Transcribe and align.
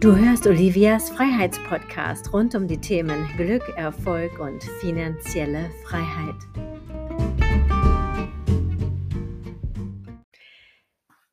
Du 0.00 0.14
hörst 0.14 0.46
Olivias 0.46 1.10
Freiheitspodcast 1.10 2.32
rund 2.32 2.54
um 2.54 2.68
die 2.68 2.80
Themen 2.80 3.26
Glück, 3.36 3.68
Erfolg 3.76 4.38
und 4.38 4.62
finanzielle 4.80 5.72
Freiheit. 5.82 6.36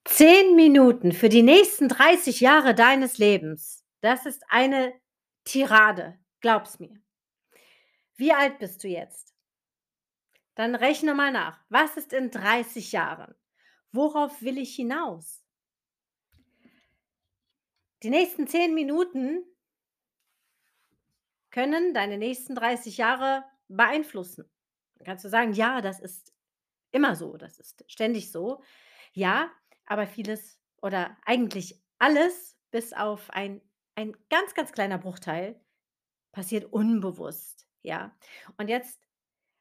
Zehn 0.04 0.56
Minuten 0.56 1.12
für 1.12 1.30
die 1.30 1.44
nächsten 1.44 1.90
30 1.90 2.40
Jahre 2.40 2.74
deines 2.74 3.20
Lebens. 3.20 3.86
Das 4.02 4.26
ist 4.26 4.42
eine 4.50 5.00
Tirade, 5.44 6.18
glaub's 6.42 6.80
mir. 6.80 7.00
Wie 8.16 8.34
alt 8.34 8.58
bist 8.58 8.84
du 8.84 8.88
jetzt? 8.88 9.36
Dann 10.56 10.74
rechne 10.74 11.14
mal 11.14 11.32
nach. 11.32 11.60
Was 11.70 11.98
ist 11.98 12.14
in 12.14 12.32
30 12.32 12.94
Jahren? 12.94 13.36
Worauf 13.92 14.42
will 14.42 14.58
ich 14.58 14.76
hinaus? 14.76 15.45
Die 18.04 18.10
nächsten 18.10 18.48
10 18.48 18.74
Minuten 18.74 19.44
können 21.52 21.94
deine 21.94 22.18
nächsten 22.18 22.56
30 22.56 22.98
Jahre 22.98 23.46
beeinflussen. 23.68 24.50
Dann 24.96 25.06
kannst 25.06 25.26
du 25.26 25.30
sagen: 25.30 25.54
„Ja, 25.54 25.82
das 25.82 26.00
ist 26.00 26.34
immer 26.92 27.16
so, 27.16 27.38
das 27.38 27.60
ist 27.60 27.86
ständig 27.92 28.32
so.“ 28.32 28.64
Ja, 29.14 29.52
aber 29.86 30.08
vieles 30.08 30.60
oder 30.82 31.18
eigentlich 31.26 31.84
alles, 32.00 32.58
bis 32.72 32.94
auf 32.94 33.30
ein 33.32 33.62
ein 33.96 34.16
ganz, 34.30 34.54
ganz 34.56 34.74
kleiner 34.74 34.98
Bruchteil, 35.00 35.62
passiert 36.34 36.66
unbewusst, 36.74 37.68
ja? 37.84 38.18
Und 38.58 38.70
jetzt 38.70 39.02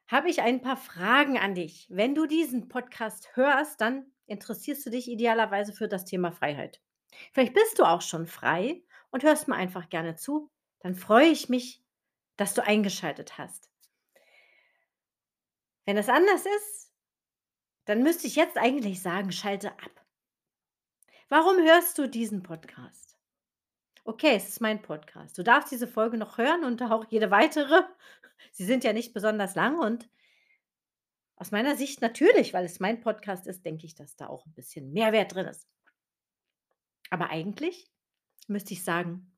habe 0.07 0.29
ich 0.29 0.41
ein 0.41 0.61
paar 0.61 0.77
Fragen 0.77 1.37
an 1.39 1.55
dich. 1.55 1.87
Wenn 1.91 2.15
du 2.15 2.27
diesen 2.27 2.69
Podcast 2.69 3.35
hörst, 3.35 3.81
dann 3.81 4.07
interessierst 4.27 4.85
du 4.85 4.91
dich 4.91 5.09
idealerweise 5.09 5.73
für 5.73 5.87
das 5.89 6.05
Thema 6.05 6.31
Freiheit. 6.31 6.81
Vielleicht 7.33 7.53
bist 7.53 7.79
du 7.79 7.83
auch 7.83 8.01
schon 8.01 8.27
frei 8.27 8.83
und 9.11 9.23
hörst 9.23 9.47
mir 9.47 9.55
einfach 9.55 9.89
gerne 9.89 10.15
zu. 10.15 10.51
Dann 10.79 10.95
freue 10.95 11.27
ich 11.27 11.49
mich, 11.49 11.83
dass 12.37 12.53
du 12.53 12.63
eingeschaltet 12.63 13.37
hast. 13.37 13.69
Wenn 15.85 15.97
es 15.97 16.09
anders 16.09 16.45
ist, 16.45 16.91
dann 17.85 18.01
müsste 18.01 18.27
ich 18.27 18.35
jetzt 18.35 18.57
eigentlich 18.57 19.01
sagen, 19.01 19.31
schalte 19.31 19.71
ab. 19.71 20.05
Warum 21.29 21.57
hörst 21.57 21.97
du 21.97 22.07
diesen 22.07 22.43
Podcast? 22.43 23.17
Okay, 24.03 24.35
es 24.35 24.49
ist 24.49 24.61
mein 24.61 24.81
Podcast. 24.81 25.37
Du 25.37 25.43
darfst 25.43 25.71
diese 25.71 25.87
Folge 25.87 26.17
noch 26.17 26.37
hören 26.37 26.63
und 26.63 26.81
auch 26.83 27.05
jede 27.09 27.31
weitere. 27.31 27.81
Sie 28.51 28.65
sind 28.65 28.83
ja 28.83 28.93
nicht 28.93 29.13
besonders 29.13 29.55
lang 29.55 29.79
und 29.79 30.09
aus 31.37 31.51
meiner 31.51 31.75
Sicht 31.75 32.01
natürlich, 32.01 32.53
weil 32.53 32.65
es 32.65 32.79
mein 32.79 33.01
Podcast 33.01 33.47
ist, 33.47 33.65
denke 33.65 33.85
ich, 33.85 33.95
dass 33.95 34.15
da 34.15 34.27
auch 34.27 34.45
ein 34.45 34.53
bisschen 34.53 34.93
Mehrwert 34.93 35.33
drin 35.33 35.47
ist. 35.47 35.67
Aber 37.09 37.29
eigentlich 37.29 37.91
müsste 38.47 38.73
ich 38.73 38.83
sagen, 38.83 39.35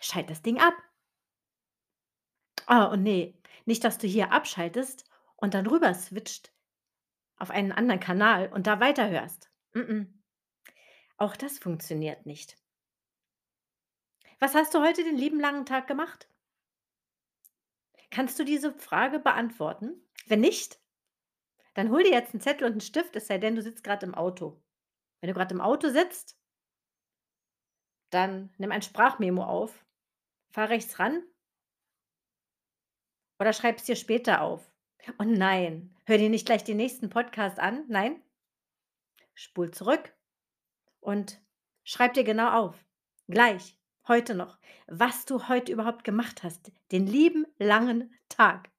schalt 0.00 0.30
das 0.30 0.42
Ding 0.42 0.58
ab. 0.60 0.74
Ah, 2.66 2.84
und 2.86 3.02
nee, 3.02 3.40
nicht, 3.64 3.84
dass 3.84 3.98
du 3.98 4.06
hier 4.06 4.32
abschaltest 4.32 5.08
und 5.36 5.54
dann 5.54 5.66
rüber 5.66 5.94
switcht 5.94 6.52
auf 7.38 7.50
einen 7.50 7.72
anderen 7.72 8.00
Kanal 8.00 8.52
und 8.52 8.66
da 8.66 8.80
weiterhörst. 8.80 9.50
Mm-mm. 9.74 10.06
Auch 11.18 11.36
das 11.36 11.58
funktioniert 11.58 12.26
nicht. 12.26 12.56
Was 14.38 14.54
hast 14.54 14.74
du 14.74 14.80
heute 14.80 15.02
den 15.02 15.16
lieben 15.16 15.40
langen 15.40 15.64
Tag 15.64 15.86
gemacht? 15.86 16.28
Kannst 18.10 18.38
du 18.38 18.44
diese 18.44 18.72
Frage 18.72 19.18
beantworten? 19.18 20.02
Wenn 20.26 20.40
nicht, 20.40 20.78
dann 21.74 21.90
hol 21.90 22.02
dir 22.02 22.12
jetzt 22.12 22.34
einen 22.34 22.40
Zettel 22.40 22.64
und 22.66 22.72
einen 22.72 22.80
Stift, 22.80 23.16
es 23.16 23.26
sei 23.26 23.38
denn, 23.38 23.54
du 23.54 23.62
sitzt 23.62 23.84
gerade 23.84 24.06
im 24.06 24.14
Auto. 24.14 24.62
Wenn 25.20 25.28
du 25.28 25.34
gerade 25.34 25.54
im 25.54 25.60
Auto 25.60 25.88
sitzt, 25.88 26.38
dann 28.10 28.50
nimm 28.58 28.72
ein 28.72 28.82
Sprachmemo 28.82 29.42
auf, 29.44 29.84
fahr 30.50 30.68
rechts 30.68 30.98
ran 30.98 31.22
oder 33.38 33.52
schreib 33.52 33.78
es 33.78 33.84
dir 33.84 33.96
später 33.96 34.40
auf. 34.40 34.70
Und 35.18 35.32
nein, 35.32 35.94
hör 36.04 36.18
dir 36.18 36.30
nicht 36.30 36.46
gleich 36.46 36.64
den 36.64 36.78
nächsten 36.78 37.10
Podcast 37.10 37.58
an. 37.58 37.84
Nein, 37.88 38.22
spul 39.34 39.70
zurück 39.70 40.14
und 41.00 41.40
schreib 41.84 42.14
dir 42.14 42.24
genau 42.24 42.50
auf. 42.50 42.84
Gleich, 43.28 43.78
heute 44.08 44.34
noch, 44.34 44.58
was 44.86 45.24
du 45.26 45.48
heute 45.48 45.72
überhaupt 45.72 46.04
gemacht 46.04 46.42
hast. 46.42 46.72
Den 46.92 47.06
lieben 47.06 47.46
langen 47.58 48.14
Tag. 48.28 48.70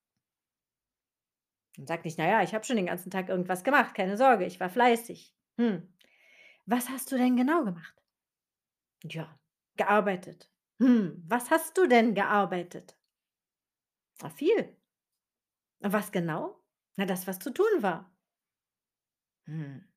Und 1.77 1.87
sag 1.87 2.03
nicht, 2.03 2.17
naja, 2.17 2.41
ich 2.41 2.53
habe 2.53 2.65
schon 2.65 2.75
den 2.75 2.87
ganzen 2.87 3.11
Tag 3.11 3.29
irgendwas 3.29 3.63
gemacht. 3.63 3.93
Keine 3.93 4.17
Sorge, 4.17 4.45
ich 4.45 4.59
war 4.59 4.69
fleißig. 4.69 5.33
Hm. 5.57 5.93
Was 6.65 6.89
hast 6.89 7.11
du 7.11 7.17
denn 7.17 7.37
genau 7.37 7.63
gemacht? 7.63 7.96
Ja, 9.03 9.39
gearbeitet. 9.75 10.49
Hm, 10.79 11.23
was 11.27 11.49
hast 11.51 11.77
du 11.77 11.87
denn 11.87 12.13
gearbeitet? 12.13 12.97
Na, 14.21 14.29
viel. 14.29 14.75
Und 15.79 15.93
was 15.93 16.11
genau? 16.11 16.59
Na, 16.95 17.05
das, 17.05 17.27
was 17.27 17.39
zu 17.39 17.51
tun 17.51 17.81
war. 17.81 18.11
Hm. 19.45 19.87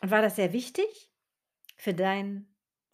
Und 0.00 0.10
war 0.10 0.22
das 0.22 0.36
sehr 0.36 0.52
wichtig 0.52 1.12
für 1.76 1.94
dein 1.94 2.46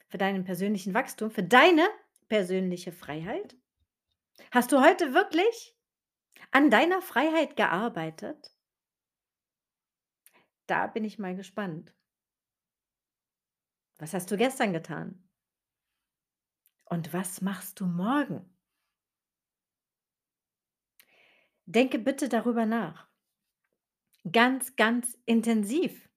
für 0.09 0.19
deinen 0.19 0.45
persönlichen 0.45 0.95
Wachstum, 0.95 1.31
für 1.33 1.43
deine 1.43 1.89
persönliche 2.29 2.93
Freiheit? 2.93 3.57
Hast 4.53 4.71
du 4.71 4.81
heute 4.81 5.13
wirklich 5.13 5.77
an 6.53 6.71
deiner 6.71 7.03
Freiheit 7.03 7.57
gearbeitet? 7.57 8.55
Da 10.67 10.87
bin 10.87 11.05
ich 11.05 11.19
mal 11.19 11.35
gespannt. 11.35 11.93
Was 13.99 14.15
hast 14.15 14.31
du 14.31 14.37
gestern 14.37 14.73
getan? 14.73 15.29
Und 16.85 17.13
was 17.13 17.41
machst 17.41 17.81
du 17.81 17.87
morgen? 17.87 18.45
Denke 21.67 21.99
bitte 21.99 22.29
darüber 22.29 22.67
nach. 22.67 23.09
Ganz, 24.31 24.77
ganz 24.77 25.19
intensiv. 25.27 26.09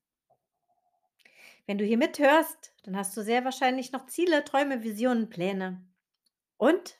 Wenn 1.65 1.77
du 1.77 1.85
hier 1.85 1.97
mithörst, 1.97 2.73
dann 2.83 2.95
hast 2.95 3.15
du 3.17 3.23
sehr 3.23 3.43
wahrscheinlich 3.43 3.91
noch 3.91 4.07
Ziele, 4.07 4.43
Träume, 4.43 4.83
Visionen, 4.83 5.29
Pläne 5.29 5.85
und 6.57 6.99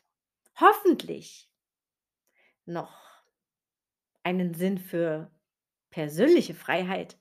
hoffentlich 0.60 1.50
noch 2.66 3.24
einen 4.24 4.54
Sinn 4.54 4.78
für 4.78 5.32
persönliche 5.90 6.54
Freiheit, 6.54 7.18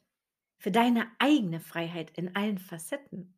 für 0.59 0.73
deine 0.73 1.09
eigene 1.21 1.61
Freiheit 1.61 2.11
in 2.19 2.34
allen 2.34 2.59
Facetten. 2.59 3.35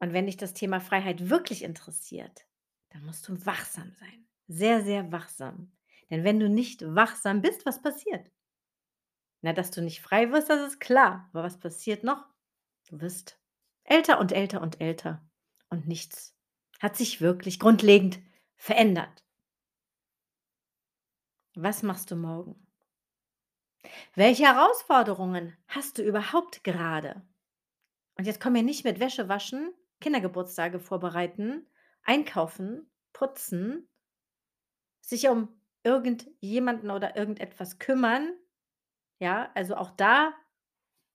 Und 0.00 0.12
wenn 0.12 0.26
dich 0.26 0.36
das 0.36 0.54
Thema 0.54 0.80
Freiheit 0.80 1.28
wirklich 1.28 1.62
interessiert, 1.62 2.46
dann 2.90 3.04
musst 3.04 3.26
du 3.28 3.44
wachsam 3.44 3.92
sein. 3.98 4.26
Sehr, 4.46 4.82
sehr 4.82 5.10
wachsam. 5.12 5.72
Denn 6.10 6.24
wenn 6.24 6.40
du 6.40 6.48
nicht 6.48 6.82
wachsam 6.82 7.42
bist, 7.42 7.66
was 7.66 7.82
passiert? 7.82 8.30
Na, 9.42 9.52
dass 9.52 9.70
du 9.70 9.82
nicht 9.82 10.00
frei 10.00 10.32
wirst, 10.32 10.48
das 10.48 10.66
ist 10.66 10.80
klar. 10.80 11.28
Aber 11.32 11.42
was 11.42 11.58
passiert 11.58 12.02
noch? 12.02 12.24
Du 12.88 13.00
wirst 13.00 13.38
älter 13.84 14.18
und 14.18 14.32
älter 14.32 14.60
und 14.62 14.80
älter. 14.80 15.22
Und 15.68 15.86
nichts 15.86 16.34
hat 16.80 16.96
sich 16.96 17.20
wirklich 17.20 17.58
grundlegend 17.58 18.20
verändert. 18.56 19.24
Was 21.54 21.82
machst 21.82 22.10
du 22.10 22.16
morgen? 22.16 22.66
Welche 24.14 24.44
Herausforderungen 24.44 25.56
hast 25.66 25.98
du 25.98 26.02
überhaupt 26.02 26.64
gerade? 26.64 27.22
Und 28.16 28.26
jetzt 28.26 28.40
komm 28.40 28.54
mir 28.54 28.62
nicht 28.62 28.84
mit 28.84 29.00
Wäsche 29.00 29.28
waschen, 29.28 29.72
Kindergeburtstage 30.00 30.80
vorbereiten, 30.80 31.66
einkaufen, 32.02 32.90
putzen, 33.12 33.88
sich 35.00 35.28
um 35.28 35.60
irgendjemanden 35.82 36.90
oder 36.90 37.16
irgendetwas 37.16 37.78
kümmern. 37.78 38.32
Ja, 39.18 39.50
also 39.54 39.76
auch 39.76 39.90
da 39.90 40.34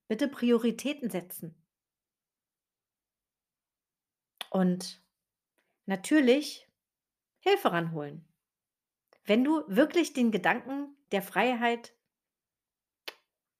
bitte 0.07 0.27
Prioritäten 0.27 1.09
setzen. 1.09 1.55
Und 4.49 5.01
natürlich 5.85 6.69
Hilfe 7.39 7.71
ranholen. 7.71 8.27
Wenn 9.25 9.43
du 9.43 9.63
wirklich 9.67 10.13
den 10.13 10.31
Gedanken 10.31 10.95
der 11.11 11.21
Freiheit 11.21 11.95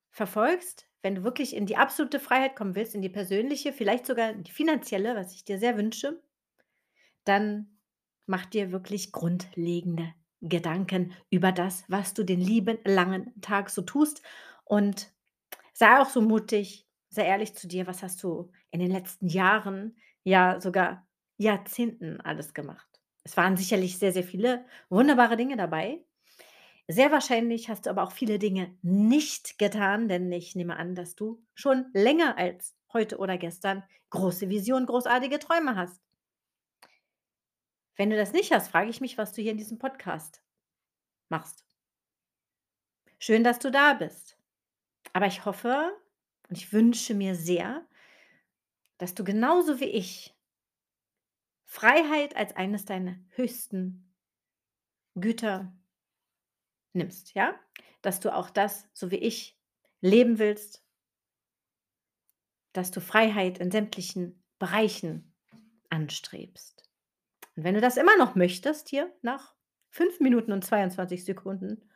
verfolgst, 0.10 0.88
wenn 1.04 1.16
du 1.16 1.24
wirklich 1.24 1.56
in 1.56 1.68
die 1.68 1.78
absolute 1.78 2.20
Freiheit 2.20 2.56
kommen 2.56 2.76
willst, 2.76 2.96
in 2.96 3.02
die 3.04 3.10
persönliche, 3.10 3.74
vielleicht 3.74 4.06
sogar 4.08 4.32
in 4.32 4.44
die 4.44 4.52
finanzielle, 4.52 5.16
was 5.16 5.34
ich 5.36 5.44
dir 5.44 5.60
sehr 5.60 5.78
wünsche, 5.78 6.22
dann 7.26 7.78
mach 8.26 8.46
dir 8.46 8.72
wirklich 8.72 9.12
grundlegende 9.12 10.14
Gedanken 10.42 11.14
über 11.30 11.52
das, 11.52 11.84
was 11.88 12.14
du 12.14 12.24
den 12.24 12.40
lieben 12.40 12.78
langen 12.86 13.40
Tag 13.42 13.70
so 13.70 13.82
tust 13.82 14.22
und 14.66 15.14
sei 15.74 16.00
auch 16.00 16.10
so 16.10 16.22
mutig, 16.22 16.88
sei 17.10 17.26
ehrlich 17.26 17.56
zu 17.56 17.68
dir, 17.68 17.88
was 17.88 18.04
hast 18.04 18.24
du 18.24 18.52
in 18.72 18.80
den 18.80 18.92
letzten 18.92 19.28
Jahren, 19.28 19.98
ja 20.24 20.60
sogar 20.62 21.08
Jahrzehnten 21.38 22.22
alles 22.22 22.54
gemacht. 22.54 23.02
Es 23.24 23.38
waren 23.38 23.58
sicherlich 23.58 23.98
sehr, 23.98 24.14
sehr 24.14 24.24
viele 24.24 24.66
wunderbare 24.90 25.38
Dinge 25.38 25.58
dabei, 25.58 26.04
sehr 26.88 27.12
wahrscheinlich 27.12 27.70
hast 27.70 27.86
du 27.86 27.90
aber 27.90 28.04
auch 28.04 28.12
viele 28.12 28.40
Dinge 28.40 28.78
nicht 28.82 29.58
getan, 29.58 30.08
denn 30.10 30.32
ich 30.32 30.56
nehme 30.56 30.76
an, 30.78 30.96
dass 30.96 31.16
du 31.16 31.42
schon 31.54 31.86
länger 31.94 32.38
als 32.38 32.76
heute 32.92 33.18
oder 33.18 33.38
gestern 33.38 33.84
große 34.10 34.50
Visionen, 34.50 34.86
großartige 34.86 35.40
Träume 35.40 35.76
hast. 35.76 36.02
Wenn 37.96 38.10
du 38.10 38.16
das 38.16 38.34
nicht 38.34 38.52
hast, 38.52 38.70
frage 38.70 38.90
ich 38.90 39.02
mich, 39.02 39.18
was 39.18 39.34
du 39.34 39.42
hier 39.42 39.52
in 39.52 39.58
diesem 39.58 39.78
Podcast 39.78 40.42
machst. 41.30 41.64
Schön, 43.20 43.44
dass 43.44 43.60
du 43.60 43.72
da 43.72 43.94
bist. 43.94 44.38
Aber 45.14 45.28
ich 45.28 45.46
hoffe 45.46 45.96
und 46.50 46.58
ich 46.58 46.74
wünsche 46.74 47.14
mir 47.14 47.36
sehr, 47.36 47.86
dass 48.98 49.14
du 49.14 49.24
genauso 49.24 49.80
wie 49.80 49.86
ich 49.86 50.36
Freiheit 51.66 52.36
als 52.36 52.56
eines 52.56 52.86
deiner 52.86 53.16
höchsten 53.30 54.14
Güter 55.16 55.74
nimmst, 56.96 57.34
ja? 57.34 57.60
Dass 58.02 58.20
du 58.20 58.34
auch 58.34 58.50
das, 58.50 58.88
so 58.94 59.12
wie 59.12 59.18
ich, 59.18 59.60
leben 60.02 60.40
willst. 60.40 60.84
Dass 62.74 62.92
du 62.92 63.02
Freiheit 63.02 63.60
in 63.60 63.72
sämtlichen 63.72 64.44
Bereichen 64.60 65.34
anstrebst. 65.90 66.90
Und 67.56 67.64
wenn 67.64 67.76
du 67.76 67.82
das 67.82 67.98
immer 67.98 68.18
noch 68.18 68.36
möchtest 68.36 68.90
hier 68.90 69.14
nach 69.22 69.56
5 69.90 70.20
Minuten 70.20 70.52
und 70.52 70.66
22 70.66 71.24
Sekunden, 71.24 71.90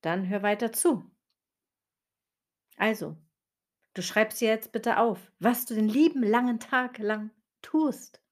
dann 0.00 0.28
hör 0.28 0.42
weiter 0.42 0.72
zu. 0.72 1.10
Also, 2.76 3.18
du 3.92 4.02
schreibst 4.02 4.40
dir 4.40 4.48
jetzt 4.48 4.72
bitte 4.72 4.98
auf, 4.98 5.30
was 5.38 5.66
du 5.66 5.74
den 5.74 5.88
lieben 5.88 6.22
langen 6.22 6.58
Tag 6.58 6.98
lang 6.98 7.30
tust. 7.60 8.22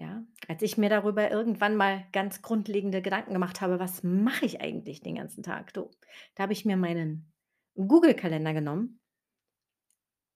Ja, 0.00 0.24
als 0.48 0.62
ich 0.62 0.78
mir 0.78 0.88
darüber 0.88 1.30
irgendwann 1.30 1.76
mal 1.76 2.04
ganz 2.12 2.40
grundlegende 2.42 3.02
Gedanken 3.02 3.32
gemacht 3.34 3.60
habe: 3.60 3.78
„Was 3.78 4.02
mache 4.02 4.44
ich 4.46 4.60
eigentlich 4.60 5.00
den 5.02 5.14
ganzen 5.16 5.42
Tag?“ 5.44 5.72
Du, 5.74 5.90
da 6.34 6.42
habe 6.44 6.52
ich 6.54 6.64
mir 6.64 6.76
meinen 6.76 7.32
Google-Kalender 7.76 8.52
genommen 8.54 8.98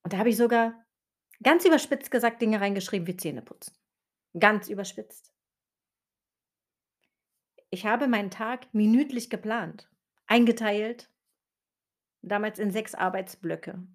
und 0.02 0.12
da 0.12 0.18
habe 0.18 0.28
ich 0.30 0.36
sogar 0.36 0.74
ganz 1.42 1.64
überspitzt 1.64 2.10
gesagt 2.10 2.42
Dinge 2.42 2.60
reingeschrieben 2.60 3.06
wie 3.06 3.16
Zähneputzen. 3.16 3.74
Ganz 4.38 4.68
überspitzt. 4.68 5.32
Ich 7.68 7.84
habe 7.84 8.08
meinen 8.08 8.30
Tag 8.30 8.72
minütlich 8.72 9.28
geplant, 9.28 9.90
eingeteilt, 10.26 11.10
damals 12.22 12.58
in 12.58 12.72
6 12.72 12.96
Arbeitsblöcke. 12.96 13.86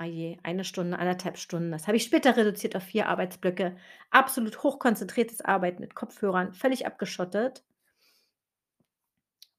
Ah 0.00 0.04
je, 0.06 0.38
1 0.42 0.64
Stunde, 0.64 0.98
1,5 0.98 1.36
Stunden. 1.36 1.70
Das 1.70 1.86
habe 1.86 1.96
ich 1.96 2.04
später 2.04 2.36
reduziert 2.36 2.74
auf 2.76 2.82
4 2.82 3.08
Arbeitsblöcke. 3.08 3.76
Absolut 4.10 4.62
hochkonzentriertes 4.62 5.40
Arbeiten 5.40 5.80
mit 5.80 5.94
Kopfhörern, 5.94 6.52
völlig 6.52 6.86
abgeschottet. 6.86 7.64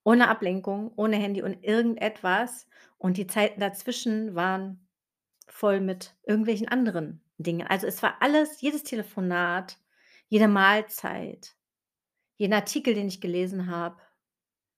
Ohne 0.07 0.27
Ablenkung, 0.29 0.91
ohne 0.95 1.17
Handy 1.17 1.41
und 1.41 1.63
irgendetwas. 1.63 2.67
Und 2.99 3.17
die 3.17 3.25
Zeiten 3.27 3.59
dazwischen 3.59 4.35
waren 4.35 4.87
voll 5.47 5.81
mit 5.81 6.15
irgendwelchen 6.23 6.67
anderen 6.67 7.23
Dingen. 7.37 7.67
Also, 7.67 7.87
es 7.87 8.03
war 8.03 8.17
alles 8.21 8.61
jedes 8.61 8.83
Telefonat, 8.83 9.79
jede 10.29 10.47
Mahlzeit, 10.47 11.55
jeden 12.37 12.53
Artikel, 12.53 12.93
den 12.95 13.07
ich 13.07 13.21
gelesen 13.21 13.67
habe, 13.69 13.97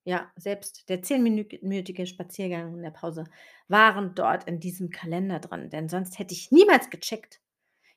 ja, 0.08 0.32
selbst 0.38 0.90
der 0.90 1.02
zehnminütige 1.04 2.08
Spaziergang 2.08 2.76
in 2.76 2.82
der 2.84 2.92
Pause 2.92 3.26
waren 3.68 4.16
dort 4.16 4.46
in 4.46 4.60
diesem 4.62 4.90
Kalender 4.92 5.40
drin, 5.40 5.70
denn 5.70 5.90
sonst 5.90 6.20
hätte 6.20 6.34
ich 6.34 6.52
niemals 6.52 6.90
gecheckt, 6.90 7.42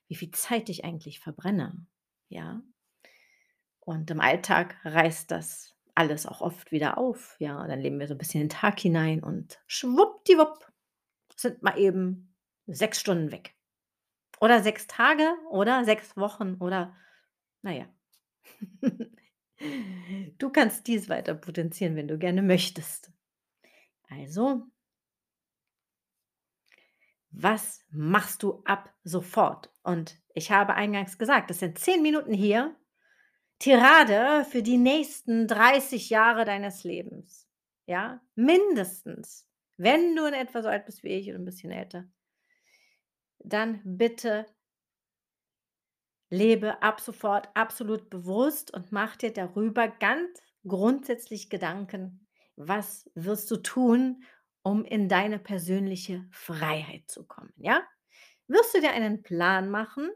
wie 0.09 0.15
viel 0.15 0.31
Zeit 0.31 0.69
ich 0.69 0.85
eigentlich 0.85 1.19
verbrenne, 1.21 1.87
ja? 2.29 2.61
Und 3.87 4.11
im 4.11 4.19
Alltag 4.21 4.75
reißt 4.85 5.31
das 5.31 5.75
alles 5.95 6.25
auch 6.25 6.41
oft 6.41 6.71
wieder 6.71 6.97
auf, 6.97 7.35
ja? 7.39 7.67
Dann 7.67 7.79
leben 7.81 7.99
wir 7.99 8.07
so 8.07 8.13
'n 8.13 8.17
bisschen 8.17 8.41
den 8.41 8.49
Tag 8.49 8.79
hinein 8.79 9.23
und 9.23 9.59
schwuppdiwupp 9.67 10.71
sind 11.35 11.63
mal 11.63 11.77
eben 11.79 12.35
6 12.67 12.99
Stunden 13.01 13.31
weg. 13.31 13.55
Oder 14.41 14.63
6 14.63 14.87
Tage 14.87 15.33
oder 15.51 15.85
6 15.85 16.17
Wochen 16.17 16.55
oder 16.61 16.95
na 17.63 17.73
ja. 17.73 17.85
Du 20.37 20.49
kannst 20.49 20.87
dies 20.87 21.09
weiter 21.09 21.35
potenzieren, 21.35 21.95
wenn 21.95 22.07
du 22.07 22.17
gerne 22.17 22.41
möchtest. 22.41 23.11
Also 24.09 24.67
was 27.31 27.79
machst 27.91 28.43
du 28.43 28.61
ab 28.65 28.93
sofort? 29.03 29.71
Und 29.83 30.17
ich 30.33 30.51
habe 30.51 30.73
eingangs 30.73 31.17
gesagt, 31.17 31.49
das 31.49 31.59
sind 31.59 31.79
10 31.79 32.01
Minuten 32.01 32.33
hier, 32.33 32.75
Tirade 33.59 34.45
für 34.45 34.63
die 34.63 34.77
nächsten 34.77 35.47
30 35.47 36.09
Jahre 36.09 36.45
deines 36.45 36.83
Lebens, 36.83 37.47
ja, 37.87 38.21
mindestens, 38.35 39.47
wenn 39.77 40.15
du 40.15 40.25
in 40.25 40.33
etwa 40.33 40.63
so 40.63 40.69
alt 40.69 40.85
bist 40.85 41.03
wie 41.03 41.09
ich 41.09 41.29
oder 41.29 41.39
'n 41.39 41.45
bisschen 41.45 41.71
älter. 41.71 42.05
Dann 43.43 43.81
bitte 43.83 44.45
lebe 46.31 46.81
ab 46.81 47.01
sofort 47.01 47.49
absolut 47.55 48.09
bewusst 48.09 48.73
und 48.73 48.91
mach 48.91 49.17
dir 49.17 49.31
darüber 49.33 49.87
ganz 49.89 50.41
grundsätzlich 50.67 51.51
Gedanken: 51.51 52.27
Was 52.55 53.11
wirst 53.15 53.51
du 53.51 53.57
tun, 53.57 54.23
um 54.63 54.85
in 54.85 55.09
deine 55.09 55.39
persönliche 55.39 56.25
Freiheit 56.31 57.03
zu 57.11 57.25
kommen, 57.27 57.53
ja? 57.57 57.83
Wirst 58.47 58.75
du 58.75 58.81
dir 58.81 58.91
einen 58.93 59.23
Plan 59.23 59.69
machen? 59.69 60.09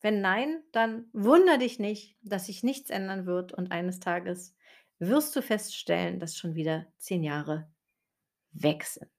Wenn 0.00 0.20
nein, 0.20 0.62
dann 0.72 1.08
wundere 1.12 1.58
dich 1.58 1.78
nicht, 1.78 2.16
dass 2.22 2.46
sich 2.46 2.62
nichts 2.64 2.90
ändern 2.90 3.26
wird 3.26 3.52
und 3.52 3.72
eines 3.72 4.00
Tages 4.00 4.56
wirst 4.98 5.34
du 5.36 5.42
feststellen, 5.42 6.18
dass 6.20 6.36
schon 6.36 6.54
wieder 6.54 6.86
10 6.98 7.22
Jahre 7.22 7.70
weg 8.52 8.84
sind. 8.84 9.10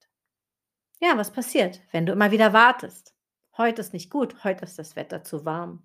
Ja, 1.02 1.18
was 1.18 1.32
passiert, 1.32 1.82
wenn 1.92 2.06
du 2.06 2.14
immer 2.14 2.32
wieder 2.32 2.54
wartest? 2.54 3.14
Heute 3.60 3.82
ist 3.82 3.92
nicht 3.92 4.10
gut, 4.10 4.46
heute 4.46 4.64
ist 4.64 4.80
das 4.80 4.96
Wetter 4.96 5.22
zu 5.22 5.44
warm, 5.44 5.84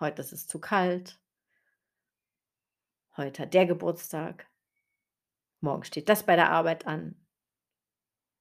heute 0.00 0.22
ist 0.22 0.32
es 0.32 0.46
zu 0.46 0.58
kalt. 0.58 1.20
Heute 3.18 3.42
hat 3.42 3.52
der 3.52 3.66
Geburtstag. 3.66 4.46
Morgen 5.60 5.84
steht 5.84 6.08
das 6.08 6.24
bei 6.24 6.36
der 6.36 6.50
Arbeit 6.50 6.86
an. 6.86 7.14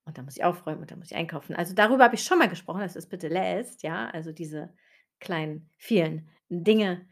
Und 0.06 0.18
dann 0.18 0.24
muss 0.24 0.38
ich 0.38 0.46
aufräumen 0.46 0.80
und 0.80 0.90
dann 0.90 1.00
muss 1.00 1.12
ich 1.12 1.18
einkaufen. 1.18 1.54
Also, 1.54 1.74
darüber 1.74 2.06
habe 2.06 2.16
ich 2.16 2.24
schon 2.24 2.40
mal 2.40 2.48
gesprochen, 2.48 2.80
dass 2.80 2.96
es 2.96 3.10
bitte 3.10 3.28
lässt, 3.28 3.84
ja, 3.84 4.10
also 4.12 4.32
diese 4.32 4.74
kleinen, 5.20 5.70
vielen 5.78 6.30
Dinge 6.48 7.10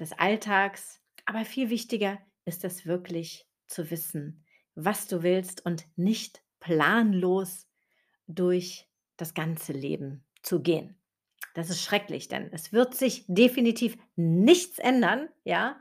des 0.00 0.10
Alltags. 0.10 1.00
Aber 1.24 1.44
viel 1.44 1.70
wichtiger 1.70 2.18
ist 2.46 2.64
es 2.64 2.84
wirklich 2.84 3.48
zu 3.68 3.92
wissen, 3.92 4.44
was 4.74 5.06
du 5.06 5.22
willst 5.22 5.64
und 5.64 5.86
nicht 5.96 6.42
planlos 6.58 7.68
durch 8.26 8.90
das 9.16 9.34
ganze 9.34 9.72
Leben 9.72 10.24
zu 10.42 10.60
gehen. 10.60 10.96
Das 11.54 11.70
ist 11.70 11.82
schrecklich, 11.82 12.28
denn 12.28 12.50
es 12.52 12.72
wird 12.72 12.94
sich 12.94 13.24
definitiv 13.26 13.96
nichts 14.16 14.78
ändern, 14.78 15.28
ja? 15.44 15.80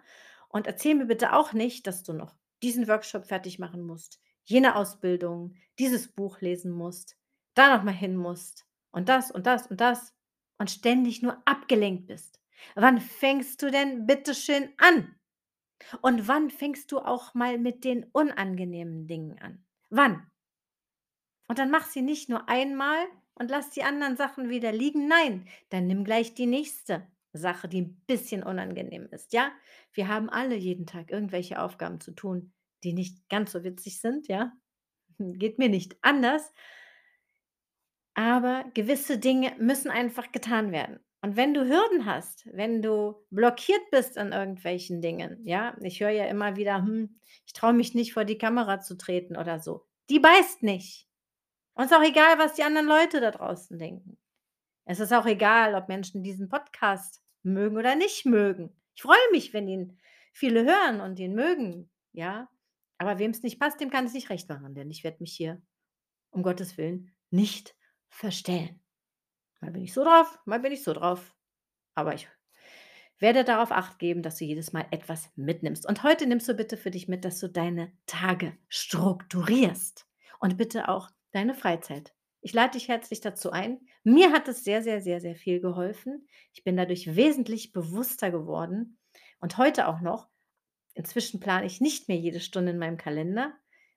Und 0.50 0.66
erzähl 0.66 0.96
mir 0.96 1.06
bitte 1.06 1.34
auch 1.34 1.54
nicht, 1.54 1.86
dass 1.86 2.04
du 2.04 2.14
noch 2.14 2.36
diesen 2.64 2.88
Workshop 2.88 3.26
fertig 3.26 3.60
machen 3.60 3.84
musst, 3.86 4.20
jene 4.44 4.76
Ausbildung, 4.76 5.56
dieses 5.78 6.12
Buch 6.12 6.42
lesen 6.42 6.72
musst, 6.72 7.16
da 7.54 7.76
noch 7.76 7.84
mal 7.84 7.94
hin 7.94 8.16
musst 8.16 8.66
und 8.92 9.10
das 9.10 9.32
und 9.32 9.46
das 9.46 9.68
und 9.68 9.80
das 9.80 10.14
und 10.58 10.72
ständig 10.72 11.22
nur 11.22 11.42
abgelenkt 11.46 12.08
bist. 12.08 12.40
Wann 12.76 13.00
fängst 13.00 13.62
du 13.62 13.72
denn 13.72 14.06
bitte 14.06 14.34
schön 14.34 14.74
an? 14.78 15.16
Und 16.02 16.28
wann 16.28 16.50
fängst 16.50 16.92
du 16.92 17.00
auch 17.00 17.34
mal 17.34 17.58
mit 17.58 17.84
den 17.84 18.04
unangenehmen 18.12 19.08
Dingen 19.08 19.40
an? 19.40 19.66
Wann? 19.90 20.30
Und 21.48 21.58
dann 21.58 21.72
mach 21.72 21.86
sie 21.86 22.02
nicht 22.02 22.30
nur 22.30 22.50
einmal 22.50 22.98
und 23.40 23.50
lass 23.50 23.70
die 23.72 23.84
anderen 23.84 24.18
Sachen 24.18 24.50
wieder 24.50 24.72
liegen. 24.72 25.08
Nein, 25.08 25.48
dann 25.70 25.88
nimm 25.88 26.04
gleich 26.04 26.34
die 26.36 26.46
nächste 26.48 27.08
Sache, 27.34 27.68
die 27.70 27.80
'n 27.80 28.02
bisschen 28.08 28.44
unangenehm 28.44 29.08
ist, 29.12 29.34
ja? 29.34 29.52
Wir 29.94 30.08
haben 30.08 30.30
alle 30.30 30.56
jeden 30.56 30.86
Tag 30.88 31.12
irgendwelche 31.12 31.62
Aufgaben 31.62 32.00
zu 32.02 32.12
tun, 32.12 32.54
die 32.84 32.94
nicht 32.94 33.30
ganz 33.30 33.52
so 33.52 33.64
witzig 33.64 34.00
sind, 34.02 34.28
ja? 34.28 34.54
Geht 35.20 35.60
mir 35.60 35.70
nicht 35.70 35.98
anders. 36.04 36.54
Aber 38.16 38.66
gewisse 38.74 39.18
Dinge 39.18 39.54
müssen 39.60 39.90
einfach 39.92 40.32
getan 40.32 40.72
werden. 40.72 41.00
Und 41.22 41.36
wenn 41.36 41.54
du 41.54 41.62
Hürden 41.68 42.06
hast, 42.06 42.48
wenn 42.54 42.82
du 42.82 43.16
blockiert 43.30 43.82
bist 43.92 44.18
an 44.18 44.32
irgendwelchen 44.32 45.02
Dingen, 45.02 45.40
ja? 45.46 45.76
Ich 45.82 46.00
höre 46.00 46.10
ja 46.12 46.26
immer 46.26 46.56
wieder: 46.56 46.78
„Hm, 46.84 47.20
ich 47.46 47.54
traue 47.54 47.74
mich 47.74 47.94
nicht, 47.96 48.14
vor 48.14 48.26
die 48.26 48.38
Kamera 48.38 48.80
zu 48.80 48.96
treten“ 48.98 49.36
oder 49.38 49.60
so. 49.60 49.86
Die 50.10 50.20
beißt 50.20 50.64
nicht. 50.64 51.09
Und 51.80 51.86
ist 51.86 51.94
auch 51.94 52.04
egal, 52.04 52.38
was 52.38 52.56
die 52.56 52.64
anderen 52.64 52.88
Leute 52.88 53.22
da 53.22 53.32
draußen 53.32 53.80
denken. 53.80 54.18
Es 54.84 55.00
ist 55.00 55.14
auch 55.14 55.26
egal, 55.26 55.76
ob 55.76 55.88
Menschen 55.88 56.24
diesen 56.24 56.50
Podcast 56.50 57.24
mögen 57.42 57.78
oder 57.78 57.96
nicht 57.96 58.26
mögen. 58.26 58.76
Ich 58.96 59.04
freue 59.04 59.32
mich, 59.32 59.54
wenn 59.54 59.70
ihn 59.70 59.98
viele 60.34 60.66
hören 60.66 61.00
und 61.00 61.18
ihn 61.20 61.36
mögen, 61.36 61.90
ja? 62.12 62.50
Aber 62.98 63.18
wem's 63.18 63.44
nicht 63.44 63.62
passt, 63.62 63.80
dem 63.80 63.90
kann 63.90 64.04
ich's 64.04 64.14
nicht 64.14 64.30
recht 64.30 64.50
machen, 64.50 64.76
denn 64.76 64.92
ich 64.92 65.06
werde 65.06 65.20
mich 65.22 65.32
hier, 65.32 65.62
um 66.32 66.44
Gottes 66.44 66.78
Willen, 66.78 67.16
nicht 67.30 67.78
verstellen. 68.10 68.84
Mal 69.62 69.72
bin 69.72 69.82
ich 69.82 69.94
so 69.94 70.04
drauf, 70.04 70.38
mal 70.44 70.60
bin 70.60 70.74
ich 70.74 70.84
so 70.84 70.92
drauf. 70.92 71.34
Aber 71.96 72.14
ich 72.14 72.28
werde 73.20 73.46
darauf 73.46 73.72
Acht 73.72 74.00
geben, 74.00 74.22
dass 74.22 74.36
du 74.36 74.44
jedes 74.44 74.74
Mal 74.74 74.86
etwas 74.92 75.32
mitnimmst. 75.38 75.88
Und 75.88 76.04
heute 76.04 76.28
nimmst 76.28 76.50
du 76.50 76.56
bitte 76.56 76.76
für 76.76 76.92
dich 76.92 77.08
mit, 77.08 77.24
dass 77.24 77.40
du 77.40 77.48
deine 77.48 77.94
Tage 78.06 78.58
strukturierst 78.68 80.06
und 80.42 80.58
bitte 80.58 80.90
auch 80.90 81.10
deine 81.32 81.54
Freizeit. 81.54 82.14
Ich 82.42 82.54
lade 82.54 82.72
dich 82.72 82.88
herzlich 82.88 83.22
dazu 83.22 83.52
ein. 83.52 83.80
Mir 84.04 84.32
hat 84.32 84.48
es 84.48 84.64
sehr, 84.64 84.82
sehr, 84.82 85.02
sehr, 85.02 85.20
sehr 85.20 85.36
viel 85.36 85.60
geholfen. 85.60 86.28
Ich 86.54 86.64
bin 86.64 86.78
dadurch 86.78 87.16
wesentlich 87.16 87.74
bewusster 87.74 88.32
geworden 88.32 88.98
und 89.40 89.58
heute 89.58 89.88
auch 89.88 90.00
noch. 90.00 90.30
Inzwischen 90.94 91.40
plane 91.40 91.66
ich 91.66 91.82
nicht 91.82 92.08
mehr 92.08 92.18
jede 92.18 92.40
Stunde 92.40 92.72
in 92.72 92.78
meinem 92.78 92.98
Kalender, 92.98 93.54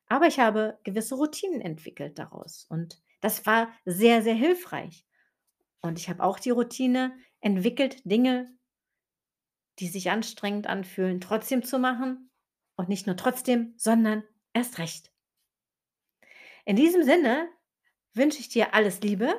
aber 0.06 0.26
ich 0.26 0.38
habe 0.38 0.78
gewisse 0.84 1.14
Routinen 1.14 1.60
entwickelt 1.60 2.18
daraus 2.18 2.66
und 2.68 3.00
das 3.20 3.46
war 3.46 3.72
sehr, 3.84 4.22
sehr 4.22 4.34
hilfreich. 4.34 5.06
Und 5.80 5.98
ich 5.98 6.08
habe 6.08 6.22
auch 6.22 6.38
die 6.38 6.50
Routine 6.50 7.16
entwickelt, 7.40 8.02
Dinge, 8.04 8.52
die 9.78 9.88
sich 9.88 10.10
anstrengend 10.10 10.66
anfühlen, 10.66 11.20
trotzdem 11.20 11.62
zu 11.62 11.78
machen 11.78 12.30
und 12.76 12.88
nicht 12.88 13.06
nur 13.06 13.16
trotzdem, 13.16 13.74
sondern 13.76 14.22
erst 14.52 14.78
recht. 14.78 15.11
In 16.64 16.76
diesem 16.76 17.02
Sinne 17.02 17.48
wünsche 18.14 18.38
ich 18.38 18.48
dir 18.48 18.74
alles 18.74 19.00
Liebe. 19.00 19.34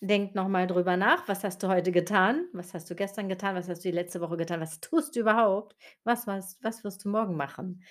Denk 0.00 0.34
noch 0.34 0.48
mal 0.48 0.66
drüber 0.66 0.96
nach, 0.96 1.28
was 1.28 1.44
hast 1.44 1.62
du 1.62 1.68
heute 1.68 1.92
getan? 1.92 2.48
Was 2.52 2.72
hast 2.72 2.88
du 2.88 2.94
gestern 2.94 3.28
getan? 3.28 3.54
Was 3.54 3.68
hast 3.68 3.84
du 3.84 3.90
die 3.90 3.94
letzte 3.94 4.20
Woche 4.20 4.36
getan? 4.38 4.60
Was 4.60 4.80
tust 4.80 5.14
du 5.16 5.20
überhaupt? 5.20 5.76
Was 6.04 6.26
was 6.26 6.58
was 6.62 6.84
wirst 6.84 7.04
du 7.04 7.10
morgen 7.10 7.36
machen? 7.36 7.82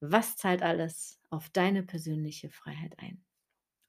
Was 0.00 0.36
zahlt 0.36 0.62
alles 0.62 1.20
auf 1.30 1.50
deine 1.50 1.82
persönliche 1.82 2.50
Freiheit 2.50 2.98
ein? 2.98 3.24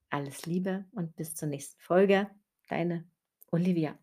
Alles 0.10 0.46
Liebe 0.46 0.86
und 0.92 1.16
bis 1.16 1.36
zur 1.36 1.50
nächsten 1.50 1.80
Folge. 1.82 2.30
Deine 2.70 3.10
Olivia. 3.52 4.03